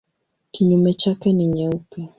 Kinyume 0.51 0.93
chake 0.93 1.33
ni 1.33 1.47
nyeupe. 1.47 2.09